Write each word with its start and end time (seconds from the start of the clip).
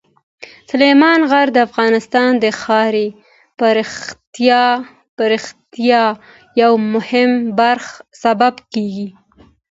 سلیمان 0.71 1.19
غر 1.29 1.47
د 1.53 1.57
افغانستان 1.67 2.31
د 2.43 2.45
ښاري 2.59 3.07
پراختیا 3.59 6.03
یو 6.61 6.73
مهم 6.93 7.31
سبب 8.23 8.53
کېږي. 8.73 9.07